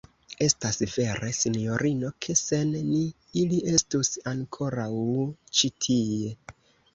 [0.43, 3.03] Estas vere, sinjorino, ke, sen ni,
[3.43, 4.89] ili estus ankoraŭ
[5.61, 6.35] ĉi tie.